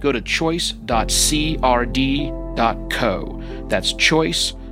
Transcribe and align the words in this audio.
go 0.00 0.12
to 0.12 0.20
choice.crd.co. 0.20 0.84
That's 3.68 3.92
choice.crd.co. 3.92 4.64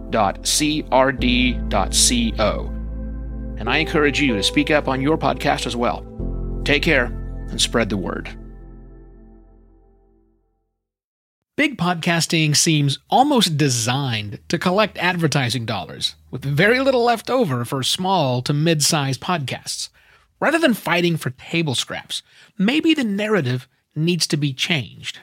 And 3.58 3.70
I 3.70 3.78
encourage 3.78 4.20
you 4.20 4.34
to 4.34 4.42
speak 4.42 4.70
up 4.70 4.86
on 4.86 5.00
your 5.00 5.16
podcast 5.16 5.66
as 5.66 5.74
well. 5.74 6.04
Take 6.64 6.82
care 6.82 7.06
and 7.48 7.60
spread 7.60 7.88
the 7.88 7.96
word. 7.96 8.28
Big 11.56 11.78
podcasting 11.78 12.54
seems 12.54 12.98
almost 13.08 13.56
designed 13.56 14.40
to 14.48 14.58
collect 14.58 14.98
advertising 14.98 15.64
dollars, 15.64 16.14
with 16.30 16.44
very 16.44 16.80
little 16.80 17.02
left 17.02 17.30
over 17.30 17.64
for 17.64 17.82
small 17.82 18.42
to 18.42 18.52
mid 18.52 18.82
sized 18.82 19.22
podcasts. 19.22 19.88
Rather 20.38 20.58
than 20.58 20.74
fighting 20.74 21.16
for 21.16 21.30
table 21.30 21.74
scraps, 21.74 22.22
maybe 22.58 22.92
the 22.92 23.04
narrative 23.04 23.66
needs 23.94 24.26
to 24.26 24.36
be 24.36 24.52
changed. 24.52 25.20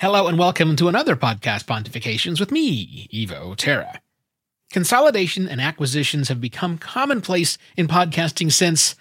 Hello 0.00 0.28
and 0.28 0.38
welcome 0.38 0.76
to 0.76 0.88
another 0.88 1.14
podcast 1.14 1.66
Pontifications 1.66 2.40
with 2.40 2.50
me, 2.50 3.06
Evo 3.12 3.54
Terra. 3.54 4.00
Consolidation 4.72 5.46
and 5.46 5.60
acquisitions 5.60 6.28
have 6.30 6.40
become 6.40 6.78
commonplace 6.78 7.58
in 7.76 7.86
podcasting 7.86 8.50
since, 8.50 8.96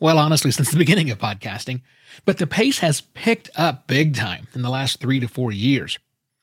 well, 0.00 0.16
honestly, 0.16 0.50
since 0.50 0.70
the 0.70 0.78
beginning 0.78 1.10
of 1.10 1.18
podcasting, 1.18 1.82
but 2.24 2.38
the 2.38 2.46
pace 2.46 2.78
has 2.78 3.02
picked 3.02 3.50
up 3.54 3.86
big 3.86 4.16
time 4.16 4.48
in 4.54 4.62
the 4.62 4.70
last 4.70 4.98
three 4.98 5.20
to 5.20 5.28
four 5.28 5.52
years. 5.52 5.98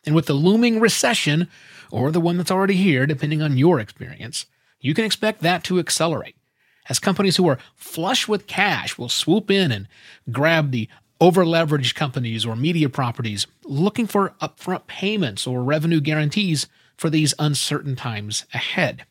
And 0.05 0.13
with 0.13 0.27
the 0.27 0.33
looming 0.33 0.79
recession, 0.79 1.47
or 1.89 2.11
the 2.11 2.21
one 2.21 2.37
that's 2.37 2.51
already 2.51 2.75
here, 2.75 3.07
depending 3.07 3.41
on 3.41 3.57
your 3.57 3.79
experience, 3.79 4.45
you 4.79 4.93
can 4.93 5.05
expect 5.05 5.41
that 5.41 5.63
to 5.63 5.79
accelerate 5.79 6.35
as 6.87 6.99
companies 6.99 7.37
who 7.37 7.47
are 7.47 7.57
flush 7.75 8.27
with 8.27 8.45
cash 8.45 8.95
will 8.95 9.09
swoop 9.09 9.49
in 9.49 9.71
and 9.71 9.87
grab 10.31 10.69
the 10.69 10.87
overleveraged 11.19 11.95
companies 11.95 12.45
or 12.45 12.55
media 12.55 12.89
properties 12.89 13.47
looking 13.65 14.07
for 14.07 14.35
upfront 14.41 14.87
payments 14.87 15.47
or 15.47 15.63
revenue 15.63 15.99
guarantees 15.99 16.67
for 16.95 17.09
these 17.09 17.33
uncertain 17.39 17.95
times 17.95 18.45
ahead. 18.53 19.05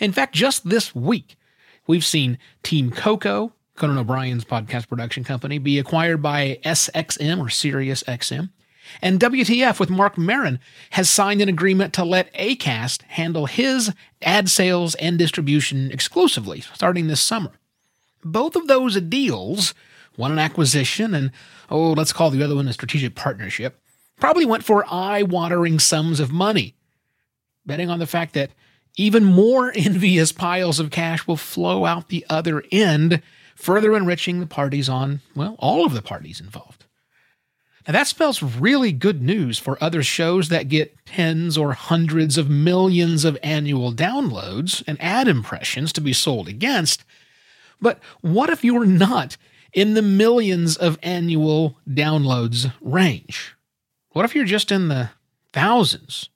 In 0.00 0.12
fact, 0.12 0.34
just 0.34 0.68
this 0.68 0.94
week, 0.94 1.36
we've 1.86 2.04
seen 2.04 2.38
Team 2.62 2.90
Coco, 2.90 3.52
Conan 3.76 3.98
O'Brien's 3.98 4.44
podcast 4.44 4.88
production 4.88 5.24
company, 5.24 5.58
be 5.58 5.78
acquired 5.78 6.22
by 6.22 6.58
SXM 6.64 7.38
or 7.38 7.46
SiriusXM. 7.46 8.50
And 9.00 9.18
WTF 9.18 9.80
with 9.80 9.90
Marc 9.90 10.18
Maron 10.18 10.60
has 10.90 11.08
signed 11.08 11.40
an 11.40 11.48
agreement 11.48 11.94
to 11.94 12.04
let 12.04 12.32
ACAST 12.34 13.02
handle 13.02 13.46
his 13.46 13.92
ad 14.22 14.50
sales 14.50 14.94
and 14.96 15.18
distribution 15.18 15.90
exclusively 15.90 16.60
starting 16.60 17.06
this 17.06 17.20
summer. 17.20 17.52
Both 18.22 18.56
of 18.56 18.66
those 18.66 19.00
deals, 19.00 19.74
one 20.16 20.32
an 20.32 20.38
acquisition 20.38 21.14
and, 21.14 21.30
oh, 21.70 21.92
let's 21.92 22.12
call 22.12 22.30
the 22.30 22.42
other 22.42 22.56
one 22.56 22.68
a 22.68 22.72
strategic 22.72 23.14
partnership, 23.14 23.80
probably 24.18 24.44
went 24.44 24.64
for 24.64 24.84
eye 24.88 25.22
watering 25.22 25.78
sums 25.78 26.20
of 26.20 26.32
money, 26.32 26.74
betting 27.66 27.90
on 27.90 27.98
the 27.98 28.06
fact 28.06 28.34
that 28.34 28.50
even 28.96 29.24
more 29.24 29.72
envious 29.76 30.32
piles 30.32 30.78
of 30.80 30.90
cash 30.90 31.26
will 31.26 31.36
flow 31.36 31.84
out 31.84 32.08
the 32.08 32.24
other 32.28 32.62
end, 32.70 33.22
further 33.54 33.94
enriching 33.96 34.40
the 34.40 34.46
parties 34.46 34.88
on, 34.88 35.20
well, 35.34 35.56
all 35.58 35.84
of 35.84 35.94
the 35.94 36.02
parties 36.02 36.40
involved. 36.40 36.84
Now 37.86 37.92
that 37.92 38.06
spells 38.06 38.42
really 38.42 38.92
good 38.92 39.20
news 39.20 39.58
for 39.58 39.82
other 39.82 40.02
shows 40.02 40.48
that 40.48 40.70
get 40.70 40.96
tens 41.04 41.58
or 41.58 41.74
hundreds 41.74 42.38
of 42.38 42.48
millions 42.48 43.26
of 43.26 43.36
annual 43.42 43.92
downloads 43.92 44.82
and 44.86 45.00
ad 45.02 45.28
impressions 45.28 45.92
to 45.92 46.00
be 46.00 46.14
sold 46.14 46.48
against. 46.48 47.04
But 47.82 47.98
what 48.22 48.48
if 48.48 48.64
you're 48.64 48.86
not 48.86 49.36
in 49.74 49.94
the 49.94 50.02
millions 50.02 50.76
of 50.76 50.98
annual 51.02 51.76
downloads 51.88 52.72
range? 52.80 53.54
What 54.10 54.24
if 54.24 54.34
you're 54.34 54.44
just 54.44 54.72
in 54.72 54.88
the 54.88 55.10
thousands, 55.52 56.30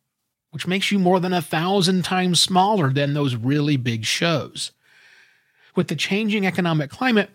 which 0.50 0.66
makes 0.66 0.90
you 0.90 0.98
more 0.98 1.20
than 1.20 1.32
a 1.32 1.40
thousand 1.40 2.04
times 2.04 2.40
smaller 2.40 2.92
than 2.92 3.14
those 3.14 3.36
really 3.36 3.76
big 3.76 4.04
shows? 4.04 4.72
With 5.76 5.86
the 5.86 5.96
changing 5.96 6.44
economic 6.44 6.90
climate, 6.90 7.30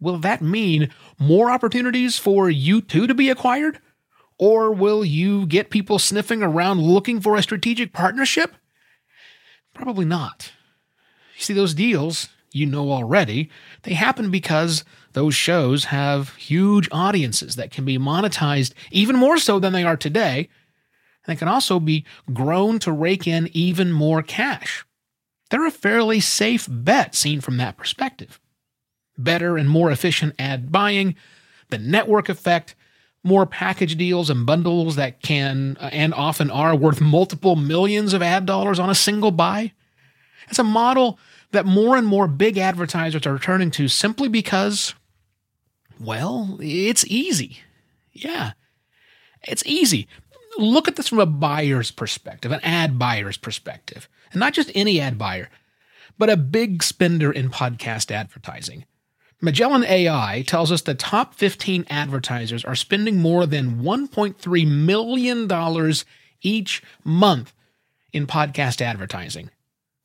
will 0.00 0.18
that 0.18 0.40
mean 0.40 0.90
more 1.18 1.50
opportunities 1.50 2.16
for 2.16 2.48
you 2.48 2.80
too 2.80 3.08
to 3.08 3.14
be 3.14 3.28
acquired? 3.28 3.80
Or 4.38 4.72
will 4.72 5.04
you 5.04 5.46
get 5.46 5.70
people 5.70 5.98
sniffing 5.98 6.44
around 6.44 6.80
looking 6.80 7.20
for 7.20 7.34
a 7.34 7.42
strategic 7.42 7.92
partnership? 7.92 8.54
Probably 9.74 10.04
not. 10.04 10.52
You 11.36 11.42
see, 11.42 11.54
those 11.54 11.74
deals, 11.74 12.28
you 12.52 12.66
know 12.66 12.90
already, 12.90 13.50
they 13.82 13.94
happen 13.94 14.30
because 14.30 14.84
those 15.12 15.34
shows 15.34 15.86
have 15.86 16.34
huge 16.36 16.88
audiences 16.92 17.56
that 17.56 17.70
can 17.70 17.84
be 17.84 17.98
monetized 17.98 18.72
even 18.90 19.16
more 19.16 19.38
so 19.38 19.58
than 19.58 19.72
they 19.72 19.84
are 19.84 19.96
today. 19.96 20.48
And 21.24 21.34
they 21.34 21.38
can 21.38 21.48
also 21.48 21.80
be 21.80 22.04
grown 22.32 22.78
to 22.80 22.92
rake 22.92 23.26
in 23.26 23.48
even 23.52 23.92
more 23.92 24.22
cash. 24.22 24.84
They're 25.50 25.66
a 25.66 25.70
fairly 25.70 26.20
safe 26.20 26.66
bet 26.70 27.14
seen 27.14 27.40
from 27.40 27.56
that 27.58 27.76
perspective 27.76 28.40
better 29.20 29.56
and 29.56 29.68
more 29.68 29.90
efficient 29.90 30.32
ad 30.38 30.70
buying, 30.70 31.16
the 31.70 31.78
network 31.78 32.28
effect, 32.28 32.76
more 33.24 33.46
package 33.46 33.96
deals 33.96 34.30
and 34.30 34.46
bundles 34.46 34.96
that 34.96 35.20
can 35.20 35.76
uh, 35.80 35.90
and 35.92 36.14
often 36.14 36.50
are 36.50 36.76
worth 36.76 37.00
multiple 37.00 37.56
millions 37.56 38.14
of 38.14 38.22
ad 38.22 38.46
dollars 38.46 38.78
on 38.78 38.88
a 38.88 38.94
single 38.94 39.32
buy. 39.32 39.72
It's 40.48 40.58
a 40.58 40.64
model 40.64 41.18
that 41.52 41.66
more 41.66 41.96
and 41.96 42.06
more 42.06 42.28
big 42.28 42.58
advertisers 42.58 43.26
are 43.26 43.38
turning 43.38 43.70
to 43.72 43.88
simply 43.88 44.28
because, 44.28 44.94
well, 46.00 46.58
it's 46.60 47.06
easy. 47.06 47.58
Yeah, 48.12 48.52
it's 49.42 49.64
easy. 49.64 50.08
Look 50.58 50.88
at 50.88 50.96
this 50.96 51.08
from 51.08 51.20
a 51.20 51.26
buyer's 51.26 51.90
perspective, 51.90 52.52
an 52.52 52.60
ad 52.62 52.98
buyer's 52.98 53.36
perspective, 53.36 54.08
and 54.32 54.40
not 54.40 54.52
just 54.52 54.72
any 54.74 55.00
ad 55.00 55.16
buyer, 55.16 55.48
but 56.18 56.30
a 56.30 56.36
big 56.36 56.82
spender 56.82 57.30
in 57.30 57.50
podcast 57.50 58.10
advertising. 58.10 58.84
Magellan 59.40 59.84
AI 59.84 60.42
tells 60.46 60.72
us 60.72 60.82
the 60.82 60.94
top 60.94 61.34
15 61.34 61.86
advertisers 61.88 62.64
are 62.64 62.74
spending 62.74 63.20
more 63.20 63.46
than 63.46 63.82
$1.3 63.82 64.66
million 64.66 65.92
each 66.42 66.82
month 67.04 67.52
in 68.12 68.26
podcast 68.26 68.80
advertising. 68.80 69.50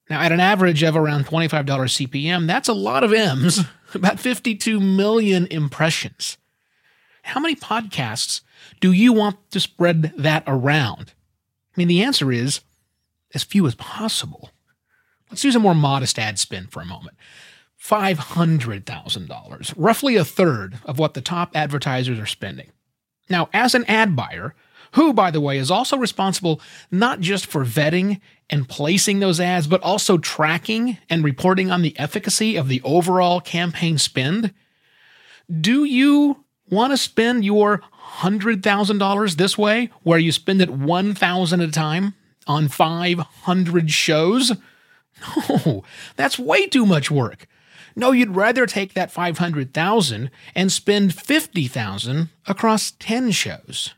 Now, 0.09 0.21
at 0.21 0.31
an 0.31 0.39
average 0.39 0.83
of 0.83 0.95
around 0.95 1.25
$25 1.25 1.65
CPM, 1.65 2.45
that's 2.47 2.67
a 2.67 2.73
lot 2.73 3.03
of 3.03 3.13
M's, 3.13 3.61
about 3.93 4.19
52 4.19 4.79
million 4.79 5.47
impressions. 5.49 6.37
How 7.23 7.39
many 7.39 7.55
podcasts 7.55 8.41
do 8.81 8.91
you 8.91 9.13
want 9.13 9.37
to 9.51 9.59
spread 9.59 10.13
that 10.17 10.43
around? 10.45 11.13
I 11.75 11.79
mean, 11.79 11.87
the 11.87 12.03
answer 12.03 12.31
is 12.31 12.61
as 13.33 13.43
few 13.43 13.65
as 13.65 13.75
possible. 13.75 14.49
Let's 15.31 15.43
use 15.43 15.55
a 15.55 15.59
more 15.59 15.73
modest 15.73 16.19
ad 16.19 16.37
spend 16.37 16.71
for 16.71 16.81
a 16.81 16.85
moment. 16.85 17.15
$500,000, 17.81 19.73
roughly 19.75 20.15
a 20.15 20.23
third 20.23 20.79
of 20.85 20.99
what 20.99 21.15
the 21.15 21.21
top 21.21 21.51
advertisers 21.55 22.19
are 22.19 22.25
spending. 22.25 22.71
Now, 23.29 23.49
as 23.53 23.73
an 23.73 23.85
ad 23.85 24.15
buyer, 24.15 24.53
who, 24.93 25.13
by 25.13 25.31
the 25.31 25.41
way, 25.41 25.57
is 25.57 25.71
also 25.71 25.97
responsible 25.97 26.61
not 26.91 27.19
just 27.19 27.45
for 27.45 27.65
vetting 27.65 28.19
and 28.49 28.69
placing 28.69 29.19
those 29.19 29.39
ads, 29.39 29.67
but 29.67 29.81
also 29.81 30.17
tracking 30.17 30.97
and 31.09 31.23
reporting 31.23 31.71
on 31.71 31.81
the 31.81 31.97
efficacy 31.97 32.55
of 32.55 32.67
the 32.67 32.81
overall 32.83 33.41
campaign 33.41 33.97
spend, 33.97 34.53
do 35.61 35.83
you 35.83 36.43
want 36.69 36.91
to 36.91 36.97
spend 36.97 37.43
your 37.43 37.81
$100,000 38.19 39.35
this 39.35 39.57
way, 39.57 39.89
where 40.03 40.19
you 40.19 40.31
spend 40.31 40.61
it 40.61 40.69
1000 40.69 41.61
at 41.61 41.69
a 41.69 41.71
time 41.71 42.13
on 42.47 42.67
500 42.67 43.91
shows? 43.91 44.51
No, 45.49 45.83
that's 46.15 46.39
way 46.39 46.67
too 46.67 46.85
much 46.85 47.09
work. 47.09 47.47
No, 47.95 48.11
you'd 48.11 48.35
rather 48.35 48.65
take 48.65 48.93
that 48.93 49.11
500,000 49.11 50.31
and 50.55 50.71
spend 50.71 51.13
50,000 51.13 52.29
across 52.47 52.91
10 52.91 53.31
shows. 53.31 53.93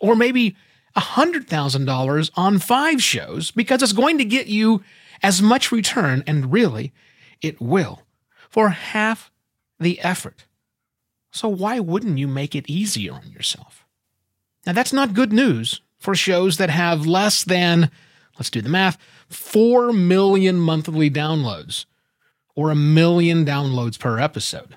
Or 0.00 0.14
maybe 0.16 0.56
$100,000 0.96 2.30
on 2.36 2.58
5 2.58 3.02
shows 3.02 3.50
because 3.50 3.82
it's 3.82 3.92
going 3.92 4.18
to 4.18 4.24
get 4.24 4.46
you 4.46 4.82
as 5.22 5.40
much 5.40 5.72
return 5.72 6.22
and 6.26 6.52
really 6.52 6.92
it 7.40 7.60
will 7.60 8.02
for 8.48 8.68
half 8.70 9.30
the 9.80 10.00
effort. 10.00 10.46
So 11.32 11.48
why 11.48 11.80
wouldn't 11.80 12.18
you 12.18 12.28
make 12.28 12.54
it 12.54 12.70
easier 12.70 13.14
on 13.14 13.30
yourself? 13.30 13.84
Now, 14.66 14.72
that's 14.72 14.92
not 14.92 15.14
good 15.14 15.32
news 15.32 15.80
for 15.98 16.14
shows 16.14 16.58
that 16.58 16.70
have 16.70 17.06
less 17.06 17.42
than, 17.42 17.90
let's 18.38 18.50
do 18.50 18.62
the 18.62 18.68
math, 18.68 18.98
4 19.28 19.92
million 19.92 20.56
monthly 20.56 21.10
downloads 21.10 21.86
or 22.54 22.70
a 22.70 22.76
million 22.76 23.44
downloads 23.44 23.98
per 23.98 24.18
episode. 24.18 24.76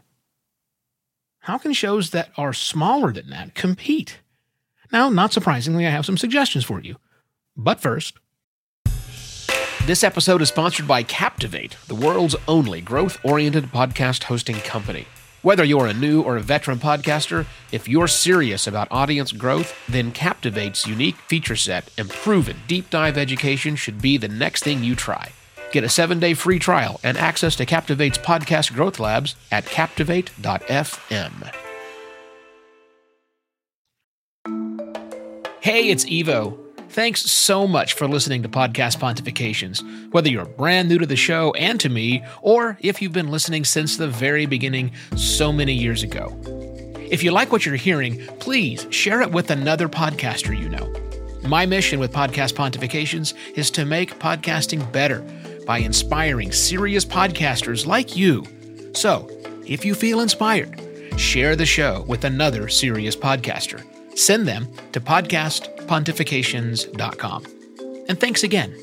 How 1.41 1.57
can 1.57 1.73
shows 1.73 2.09
that 2.09 2.31
are 2.37 2.53
smaller 2.53 3.13
than 3.13 3.29
that 3.29 3.53
compete? 3.53 4.19
Now, 4.91 5.09
not 5.09 5.33
surprisingly, 5.33 5.85
I 5.85 5.91
have 5.91 6.05
some 6.05 6.17
suggestions 6.17 6.63
for 6.63 6.79
you. 6.79 6.95
But 7.55 7.79
first, 7.79 8.17
this 9.85 10.03
episode 10.03 10.41
is 10.41 10.49
sponsored 10.49 10.87
by 10.87 11.03
Captivate, 11.03 11.77
the 11.87 11.95
world's 11.95 12.35
only 12.47 12.81
growth 12.81 13.17
oriented 13.23 13.65
podcast 13.65 14.23
hosting 14.23 14.57
company. 14.57 15.07
Whether 15.43 15.63
you're 15.63 15.87
a 15.87 15.93
new 15.93 16.21
or 16.21 16.35
a 16.35 16.41
veteran 16.41 16.79
podcaster, 16.79 17.45
if 17.71 17.87
you're 17.87 18.07
serious 18.07 18.67
about 18.67 18.91
audience 18.91 19.31
growth, 19.31 19.73
then 19.87 20.11
Captivate's 20.11 20.85
unique 20.85 21.15
feature 21.15 21.55
set 21.55 21.89
and 21.97 22.09
proven 22.09 22.57
deep 22.67 22.89
dive 22.89 23.17
education 23.17 23.75
should 23.75 24.01
be 24.01 24.17
the 24.17 24.27
next 24.27 24.63
thing 24.63 24.83
you 24.83 24.95
try. 24.95 25.31
Get 25.71 25.83
a 25.83 25.89
seven 25.89 26.19
day 26.19 26.33
free 26.33 26.59
trial 26.59 26.99
and 27.03 27.17
access 27.17 27.55
to 27.57 27.65
Captivate's 27.65 28.17
podcast 28.17 28.73
growth 28.73 28.99
labs 28.99 29.35
at 29.51 29.65
captivate.fm. 29.65 31.66
Hey, 35.67 35.89
it's 35.89 36.05
Evo. 36.05 36.57
Thanks 36.91 37.23
so 37.29 37.67
much 37.67 37.91
for 37.91 38.07
listening 38.07 38.41
to 38.41 38.47
Podcast 38.47 38.99
Pontifications, 38.99 39.83
whether 40.13 40.29
you're 40.29 40.45
brand 40.45 40.87
new 40.87 40.97
to 40.97 41.05
the 41.05 41.17
show 41.17 41.51
and 41.55 41.77
to 41.81 41.89
me, 41.89 42.23
or 42.41 42.77
if 42.79 43.01
you've 43.01 43.11
been 43.11 43.31
listening 43.31 43.65
since 43.65 43.97
the 43.97 44.07
very 44.07 44.45
beginning 44.45 44.93
so 45.17 45.51
many 45.51 45.73
years 45.73 46.03
ago. 46.03 46.39
If 47.11 47.21
you 47.21 47.31
like 47.31 47.51
what 47.51 47.65
you're 47.65 47.75
hearing, 47.75 48.25
please 48.39 48.87
share 48.91 49.21
it 49.21 49.29
with 49.29 49.51
another 49.51 49.89
podcaster 49.89 50.57
you 50.57 50.69
know. 50.69 50.89
My 51.45 51.65
mission 51.65 51.99
with 51.99 52.13
Podcast 52.13 52.53
Pontifications 52.53 53.33
is 53.57 53.69
to 53.71 53.83
make 53.83 54.19
podcasting 54.19 54.89
better 54.93 55.19
by 55.65 55.79
inspiring 55.79 56.53
serious 56.53 57.03
podcasters 57.03 57.85
like 57.85 58.15
you. 58.15 58.45
So, 58.93 59.29
if 59.65 59.83
you 59.83 59.95
feel 59.95 60.21
inspired, 60.21 60.81
share 61.17 61.57
the 61.57 61.65
show 61.65 62.05
with 62.07 62.23
another 62.23 62.69
serious 62.69 63.17
podcaster. 63.17 63.83
Send 64.17 64.47
them 64.47 64.67
to 64.91 64.99
podcastpontifications.com. 64.99 67.45
And 68.09 68.19
thanks 68.19 68.43
again. 68.43 68.75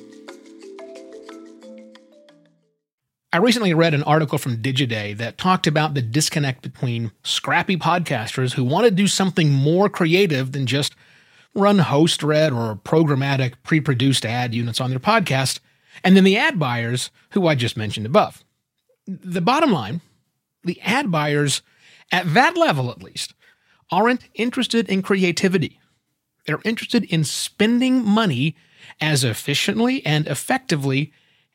I 3.33 3.39
recently 3.39 3.75
read 3.75 3.95
an 3.95 4.05
article 4.05 4.39
from 4.39 4.59
Digiday 4.59 5.17
that 5.17 5.39
talked 5.39 5.67
about 5.67 5.95
the 5.95 6.03
disconnect 6.03 6.63
between 6.63 7.11
scrappy 7.25 7.77
podcasters 7.77 8.53
who 8.53 8.63
want 8.63 8.85
to 8.85 8.93
do 8.93 9.09
something 9.09 9.51
more 9.51 9.89
creative 9.89 10.53
than 10.53 10.67
just 10.67 10.95
run 11.53 11.81
host 11.81 12.23
read 12.23 12.53
or 12.53 12.77
programmatic 12.77 13.55
pre 13.65 13.81
produced 13.81 14.25
ad 14.25 14.55
units 14.55 14.81
on 14.81 14.91
their 14.91 15.01
podcast 15.01 15.59
and 16.05 16.17
then 16.17 16.23
the 16.23 16.37
ad 16.37 16.61
buyers, 16.61 17.11
who 17.31 17.49
I 17.49 17.57
just 17.57 17.77
mentioned 17.77 18.07
above. 18.07 18.45
The 19.07 19.41
bottom 19.41 19.73
line 19.73 20.01
the 20.63 20.81
ad 20.81 21.11
buyers, 21.11 21.61
at 22.11 22.33
that 22.35 22.57
level 22.57 22.91
at 22.91 23.03
least, 23.03 23.35
aren't 23.91 24.29
interested 24.35 24.89
in 24.89 25.03
creativity. 25.03 25.81
They're 26.47 26.61
interested 26.65 27.05
in 27.05 27.25
spending 27.25 28.05
money 28.05 28.57
as 29.01 29.25
efficiently 29.25 30.05
and 30.05 30.27
effectively 30.27 31.13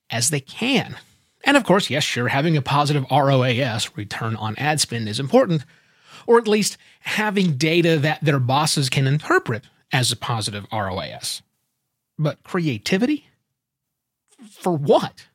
as 0.09 0.29
they 0.29 0.39
can. 0.39 0.97
And 1.45 1.55
of 1.55 1.63
course, 1.63 1.89
yes, 1.89 2.03
sure, 2.03 2.27
having 2.27 2.57
a 2.57 2.61
positive 2.61 3.05
ROAS, 3.09 3.95
return 3.95 4.35
on 4.35 4.55
ad 4.57 4.81
spend, 4.81 5.07
is 5.07 5.19
important, 5.19 5.63
or 6.27 6.37
at 6.37 6.47
least 6.47 6.77
having 7.01 7.57
data 7.57 7.97
that 7.99 8.19
their 8.21 8.39
bosses 8.39 8.89
can 8.89 9.07
interpret 9.07 9.63
as 9.93 10.11
a 10.11 10.17
positive 10.17 10.65
ROAS. 10.71 11.41
But 12.17 12.43
creativity? 12.43 13.29
for 14.47 14.75
what? 14.75 15.27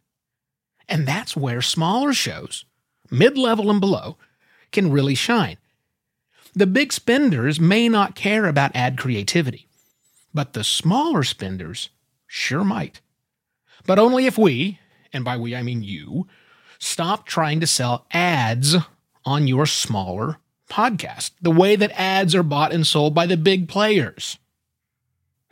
And 0.89 1.07
that's 1.07 1.37
where 1.37 1.63
smaller 1.63 2.13
shows, 2.13 2.65
mid 3.11 3.39
level 3.39 3.71
and 3.71 3.81
below, 3.81 4.17
can 4.73 4.91
really 4.91 5.15
shine. 5.15 5.57
The 6.55 6.67
big 6.67 6.93
spenders 6.93 7.59
may 7.59 7.89
not 7.89 8.15
care 8.15 8.47
about 8.47 8.77
ad 8.77 8.97
creativity, 8.97 9.67
but 10.33 10.53
the 10.53 10.63
smaller 10.63 11.25
spenders 11.25 11.89
sure 12.29 12.63
might. 12.63 13.01
But 13.87 13.99
only 13.99 14.27
if 14.27 14.39
we, 14.39 14.79
and 15.13 15.25
by 15.25 15.37
we 15.37 15.57
I 15.57 15.63
mean 15.63 15.83
you, 15.83 16.29
stop 16.79 17.27
trying 17.27 17.61
to 17.61 17.67
sell 17.67 18.07
ads 18.13 18.77
on 19.25 19.49
your 19.49 19.67
smaller 19.67 20.39
podcast, 20.71 21.33
the 21.43 21.51
way 21.51 21.75
that 21.75 21.99
ads 21.99 22.35
are 22.35 22.43
bought 22.45 22.73
and 22.73 22.87
sold 22.87 23.15
by 23.15 23.27
the 23.27 23.37
big 23.37 23.69
players. 23.69 24.39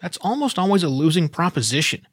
That's 0.00 0.19
almost 0.19 0.58
always 0.58 0.82
a 0.82 0.88
losing 0.88 1.28
proposition. 1.28 2.06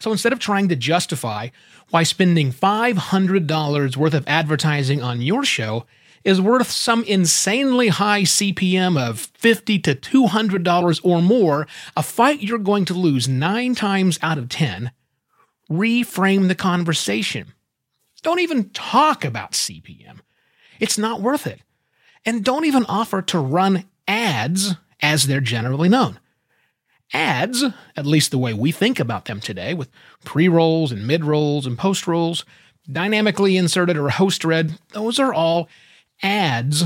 So 0.00 0.12
instead 0.12 0.32
of 0.32 0.38
trying 0.38 0.68
to 0.68 0.76
justify 0.76 1.48
why 1.90 2.02
spending 2.02 2.52
$500 2.52 3.96
worth 3.96 4.14
of 4.14 4.28
advertising 4.28 5.02
on 5.02 5.22
your 5.22 5.44
show 5.44 5.86
is 6.24 6.40
worth 6.40 6.70
some 6.70 7.04
insanely 7.04 7.88
high 7.88 8.22
CPM 8.22 8.98
of 8.98 9.20
50 9.20 9.78
to 9.80 9.94
$200 9.94 11.00
or 11.02 11.22
more, 11.22 11.66
a 11.96 12.02
fight 12.02 12.42
you're 12.42 12.58
going 12.58 12.84
to 12.86 12.94
lose 12.94 13.28
nine 13.28 13.74
times 13.74 14.18
out 14.22 14.38
of 14.38 14.48
10, 14.48 14.90
reframe 15.70 16.48
the 16.48 16.54
conversation. 16.54 17.52
Don't 18.22 18.40
even 18.40 18.70
talk 18.70 19.24
about 19.24 19.52
CPM. 19.52 20.20
It's 20.80 20.98
not 20.98 21.20
worth 21.20 21.46
it. 21.46 21.60
And 22.24 22.44
don't 22.44 22.64
even 22.64 22.84
offer 22.86 23.22
to 23.22 23.38
run 23.38 23.84
ads 24.06 24.74
as 25.00 25.26
they're 25.26 25.40
generally 25.40 25.88
known 25.88 26.18
ads, 27.12 27.64
at 27.96 28.06
least 28.06 28.30
the 28.30 28.38
way 28.38 28.52
we 28.52 28.72
think 28.72 29.00
about 29.00 29.24
them 29.26 29.40
today, 29.40 29.74
with 29.74 29.90
pre 30.24 30.48
rolls 30.48 30.92
and 30.92 31.06
mid 31.06 31.24
rolls 31.24 31.66
and 31.66 31.78
post 31.78 32.06
rolls, 32.06 32.44
dynamically 32.90 33.56
inserted 33.56 33.96
or 33.96 34.10
host 34.10 34.44
read, 34.44 34.78
those 34.92 35.18
are 35.18 35.32
all 35.32 35.68
ads, 36.22 36.84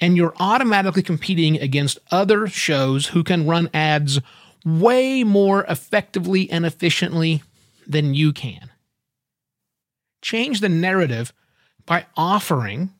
and 0.00 0.16
you're 0.16 0.34
automatically 0.38 1.02
competing 1.02 1.58
against 1.60 1.98
other 2.10 2.46
shows 2.46 3.06
who 3.08 3.24
can 3.24 3.46
run 3.46 3.68
ads 3.74 4.20
way 4.64 5.24
more 5.24 5.64
effectively 5.64 6.50
and 6.50 6.66
efficiently 6.66 7.42
than 7.86 8.14
you 8.14 8.32
can. 8.32 8.70
Change 10.20 10.60
the 10.60 10.68
narrative 10.68 11.32
by 11.86 12.06
offering 12.16 12.92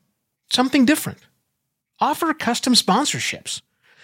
something 0.51 0.85
different. 0.85 1.19
Offer 1.99 2.33
custom 2.33 2.73
sponsorships 2.73 3.61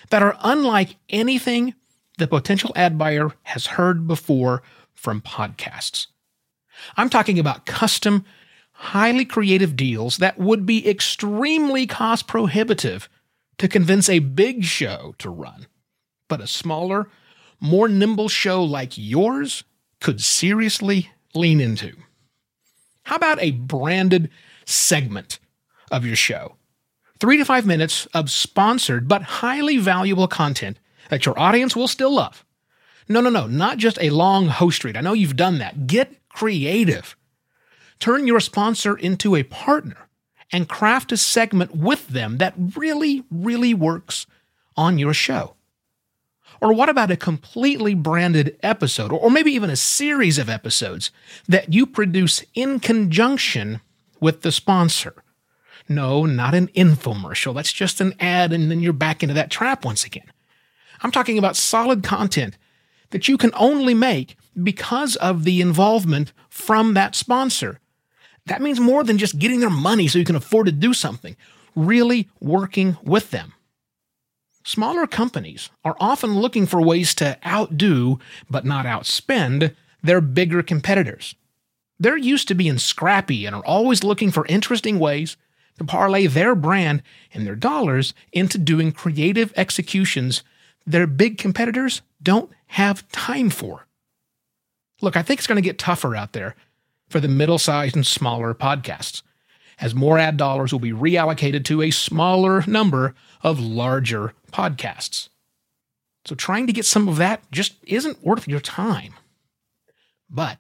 that 0.09 0.21
are 0.21 0.37
unlike 0.43 0.97
anything 1.09 1.73
the 2.17 2.27
potential 2.27 2.71
ad 2.75 2.97
buyer 2.97 3.31
has 3.43 3.65
heard 3.65 4.07
before 4.07 4.61
from 4.93 5.21
podcasts. 5.21 6.07
I'm 6.97 7.09
talking 7.09 7.39
about 7.39 7.65
custom, 7.65 8.25
highly 8.75 9.25
creative 9.25 9.75
deals 9.75 10.17
that 10.17 10.37
would 10.37 10.65
be 10.65 10.87
extremely 10.87 11.87
cost 11.87 12.27
prohibitive 12.27 13.09
to 13.57 13.67
convince 13.67 14.09
a 14.09 14.19
big 14.19 14.63
show 14.63 15.15
to 15.17 15.29
run. 15.29 15.67
But 16.27 16.41
a 16.41 16.47
smaller, 16.47 17.07
more 17.59 17.87
nimble 17.87 18.29
show 18.29 18.63
like 18.63 18.97
yours 18.97 19.63
could 20.01 20.21
seriously 20.21 21.09
lean 21.33 21.61
into. 21.61 21.95
How 23.03 23.15
about 23.15 23.41
a 23.41 23.51
branded 23.51 24.29
segment 24.65 25.39
of 25.91 26.05
your 26.05 26.15
show? 26.15 26.55
Three 27.19 27.37
to 27.37 27.45
five 27.45 27.65
minutes 27.65 28.07
of 28.07 28.29
sponsored 28.29 29.07
but 29.07 29.21
highly 29.21 29.77
valuable 29.77 30.27
content 30.27 30.79
that 31.09 31.25
your 31.25 31.39
audience 31.39 31.75
will 31.75 31.87
still 31.87 32.13
love. 32.13 32.43
No, 33.07 33.21
no, 33.21 33.29
no, 33.29 33.47
not 33.47 33.77
just 33.77 33.99
a 34.01 34.09
long 34.09 34.47
host 34.47 34.83
read. 34.83 34.97
I 34.97 35.01
know 35.01 35.13
you've 35.13 35.35
done 35.35 35.59
that. 35.59 35.87
Get 35.87 36.15
creative. 36.29 37.15
Turn 37.99 38.27
your 38.27 38.39
sponsor 38.39 38.95
into 38.97 39.35
a 39.35 39.43
partner 39.43 40.09
and 40.51 40.69
craft 40.69 41.11
a 41.11 41.17
segment 41.17 41.75
with 41.75 42.07
them 42.09 42.37
that 42.37 42.53
really, 42.75 43.23
really 43.31 43.73
works 43.73 44.27
on 44.77 44.97
your 44.97 45.13
show. 45.13 45.55
Or 46.61 46.73
what 46.73 46.89
about 46.89 47.11
a 47.11 47.17
completely 47.17 47.93
branded 47.93 48.57
episode, 48.63 49.11
or 49.11 49.29
maybe 49.29 49.51
even 49.51 49.69
a 49.69 49.75
series 49.75 50.37
of 50.37 50.49
episodes 50.49 51.11
that 51.47 51.73
you 51.73 51.85
produce 51.85 52.43
in 52.53 52.79
conjunction 52.79 53.81
with 54.19 54.41
the 54.41 54.51
sponsor? 54.51 55.23
No, 55.87 56.25
not 56.25 56.55
an 56.55 56.69
infomercial. 56.69 57.53
That's 57.53 57.73
just 57.73 58.01
an 58.01 58.13
ad, 58.19 58.53
and 58.53 58.71
then 58.71 58.79
you're 58.79 58.93
back 58.93 59.21
into 59.21 59.35
that 59.35 59.51
trap 59.51 59.85
once 59.85 60.03
again. 60.03 60.31
I'm 61.01 61.11
talking 61.11 61.37
about 61.37 61.55
solid 61.55 62.03
content 62.03 62.57
that 63.11 63.27
you 63.27 63.37
can 63.37 63.51
only 63.55 63.93
make 63.93 64.37
because 64.61 65.15
of 65.17 65.43
the 65.43 65.61
involvement 65.61 66.31
from 66.49 66.93
that 66.93 67.15
sponsor. 67.15 67.79
That 68.45 68.61
means 68.61 68.79
more 68.79 69.03
than 69.03 69.17
just 69.17 69.39
getting 69.39 69.59
their 69.59 69.69
money 69.69 70.07
so 70.07 70.19
you 70.19 70.25
can 70.25 70.35
afford 70.35 70.67
to 70.67 70.71
do 70.71 70.93
something, 70.93 71.35
really 71.75 72.29
working 72.39 72.97
with 73.03 73.31
them. 73.31 73.53
Smaller 74.63 75.07
companies 75.07 75.69
are 75.83 75.95
often 75.99 76.39
looking 76.39 76.65
for 76.65 76.81
ways 76.81 77.13
to 77.15 77.37
outdo, 77.45 78.19
but 78.49 78.65
not 78.65 78.85
outspend, 78.85 79.75
their 80.01 80.21
bigger 80.21 80.63
competitors. 80.63 81.35
They're 81.99 82.17
used 82.17 82.47
to 82.49 82.55
being 82.55 82.77
scrappy 82.77 83.45
and 83.45 83.55
are 83.55 83.65
always 83.65 84.03
looking 84.03 84.31
for 84.31 84.45
interesting 84.47 84.99
ways 84.99 85.37
to 85.77 85.85
parlay 85.85 86.27
their 86.27 86.55
brand 86.55 87.03
and 87.33 87.45
their 87.45 87.55
dollars 87.55 88.13
into 88.31 88.57
doing 88.57 88.91
creative 88.91 89.53
executions 89.55 90.43
their 90.85 91.07
big 91.07 91.37
competitors 91.37 92.01
don't 92.21 92.51
have 92.67 93.09
time 93.09 93.49
for. 93.49 93.87
Look, 95.01 95.17
I 95.17 95.23
think 95.23 95.39
it's 95.39 95.47
going 95.47 95.57
to 95.57 95.67
get 95.67 95.79
tougher 95.79 96.15
out 96.15 96.33
there 96.33 96.55
for 97.09 97.19
the 97.19 97.27
middle 97.27 97.59
sized 97.59 97.95
and 97.95 98.05
smaller 98.05 98.53
podcasts, 98.53 99.21
as 99.79 99.93
more 99.93 100.17
ad 100.17 100.37
dollars 100.37 100.71
will 100.71 100.79
be 100.79 100.91
reallocated 100.91 101.63
to 101.65 101.81
a 101.81 101.91
smaller 101.91 102.63
number 102.67 103.15
of 103.41 103.59
larger 103.59 104.33
podcasts. 104.51 105.29
So 106.25 106.33
trying 106.35 106.67
to 106.67 106.73
get 106.73 106.85
some 106.85 107.07
of 107.07 107.17
that 107.17 107.43
just 107.51 107.75
isn't 107.83 108.25
worth 108.25 108.47
your 108.47 108.59
time. 108.59 109.13
But 110.29 110.59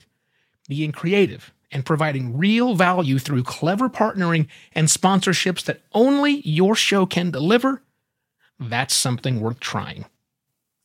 being 0.67 0.91
creative 0.91 1.51
and 1.71 1.85
providing 1.85 2.37
real 2.37 2.75
value 2.75 3.17
through 3.17 3.43
clever 3.43 3.89
partnering 3.89 4.47
and 4.73 4.87
sponsorships 4.87 5.63
that 5.65 5.81
only 5.93 6.41
your 6.41 6.75
show 6.75 7.05
can 7.05 7.31
deliver, 7.31 7.81
that's 8.59 8.93
something 8.93 9.41
worth 9.41 9.59
trying. 9.59 10.05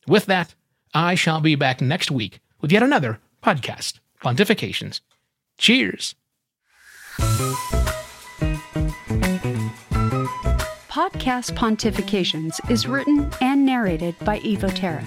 With 0.07 0.25
that, 0.25 0.55
I 0.93 1.15
shall 1.15 1.39
be 1.39 1.55
back 1.55 1.79
next 1.79 2.09
week 2.11 2.39
with 2.59 2.71
yet 2.71 2.83
another 2.83 3.19
podcast, 3.43 3.99
Pontifications. 4.23 5.01
Cheers. 5.61 6.15
Podcast 10.89 11.55
Pontifications 11.55 12.59
is 12.71 12.87
written 12.87 13.29
and 13.41 13.63
narrated 13.63 14.15
by 14.21 14.39
Evo 14.39 14.73
Terra. 14.73 15.05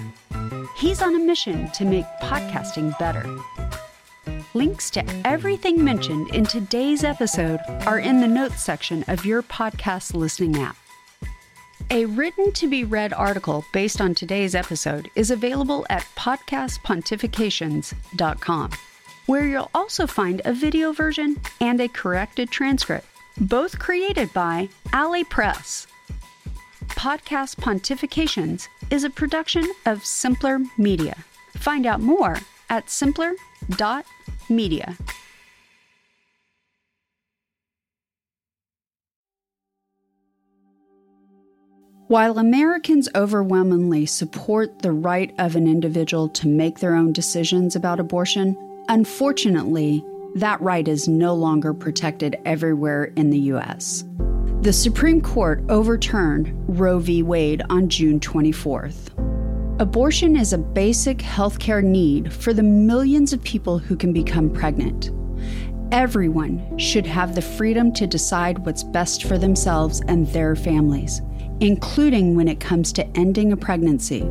He's 0.77 1.01
on 1.01 1.13
a 1.13 1.19
mission 1.19 1.69
to 1.71 1.83
make 1.83 2.05
podcasting 2.21 2.97
better. 2.97 3.25
Links 4.53 4.89
to 4.91 5.03
everything 5.27 5.83
mentioned 5.83 6.33
in 6.33 6.45
today's 6.45 7.03
episode 7.03 7.59
are 7.85 7.99
in 7.99 8.21
the 8.21 8.27
notes 8.27 8.63
section 8.63 9.03
of 9.09 9.25
your 9.25 9.43
podcast 9.43 10.13
listening 10.13 10.55
app. 10.55 10.77
A 11.91 12.05
written 12.05 12.53
to 12.53 12.69
be 12.69 12.85
read 12.85 13.11
article 13.11 13.65
based 13.73 13.99
on 13.99 14.15
today's 14.15 14.55
episode 14.55 15.11
is 15.15 15.31
available 15.31 15.85
at 15.89 16.03
podcastpontifications.com, 16.15 18.71
where 19.25 19.47
you'll 19.47 19.71
also 19.73 20.07
find 20.07 20.41
a 20.45 20.53
video 20.53 20.91
version 20.91 21.37
and 21.59 21.81
a 21.81 21.87
corrected 21.87 22.51
transcript, 22.51 23.07
both 23.39 23.79
created 23.79 24.31
by 24.33 24.69
Alley 24.93 25.23
Press. 25.23 25.87
Podcast 26.89 27.55
Pontifications 27.57 28.67
is 28.89 29.03
a 29.03 29.09
production 29.09 29.65
of 29.85 30.05
Simpler 30.05 30.59
Media. 30.77 31.15
Find 31.57 31.85
out 31.85 32.01
more 32.01 32.37
at 32.69 32.89
simpler.media. 32.89 34.97
While 42.07 42.37
Americans 42.37 43.09
overwhelmingly 43.15 44.05
support 44.05 44.83
the 44.83 44.91
right 44.91 45.33
of 45.39 45.55
an 45.55 45.67
individual 45.67 46.29
to 46.29 46.47
make 46.47 46.77
their 46.77 46.93
own 46.93 47.13
decisions 47.13 47.75
about 47.75 47.99
abortion, 47.99 48.55
unfortunately, 48.89 50.03
that 50.35 50.59
right 50.61 50.87
is 50.87 51.07
no 51.07 51.33
longer 51.33 51.73
protected 51.73 52.35
everywhere 52.45 53.05
in 53.15 53.29
the 53.29 53.39
U.S. 53.39 54.03
The 54.61 54.73
Supreme 54.73 55.21
Court 55.21 55.63
overturned 55.69 56.51
Roe 56.67 56.99
v. 56.99 57.23
Wade 57.23 57.61
on 57.69 57.89
June 57.89 58.19
24th. 58.19 59.11
Abortion 59.79 60.35
is 60.35 60.53
a 60.53 60.57
basic 60.57 61.17
healthcare 61.19 61.83
need 61.83 62.33
for 62.33 62.53
the 62.53 62.63
millions 62.63 63.33
of 63.33 63.43
people 63.43 63.77
who 63.77 63.95
can 63.95 64.13
become 64.13 64.49
pregnant. 64.49 65.11
Everyone 65.91 66.77
should 66.77 67.05
have 67.05 67.35
the 67.35 67.41
freedom 67.41 67.93
to 67.93 68.07
decide 68.07 68.59
what's 68.65 68.83
best 68.83 69.23
for 69.23 69.37
themselves 69.37 70.01
and 70.07 70.27
their 70.27 70.55
families 70.55 71.21
including 71.59 72.35
when 72.35 72.47
it 72.47 72.59
comes 72.59 72.91
to 72.93 73.07
ending 73.17 73.51
a 73.51 73.57
pregnancy. 73.57 74.21